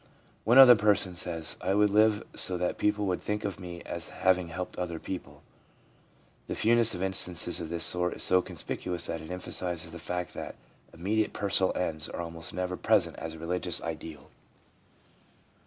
[0.45, 4.09] One other person says:* I would live so that people would think of me as
[4.09, 5.43] having helped other people/
[6.47, 10.33] The fewness of instances of this sort is so conspicuous that it emphasises the fact
[10.33, 10.55] that
[10.97, 14.31] imme diate personal ends are almost never present as a religious ideal.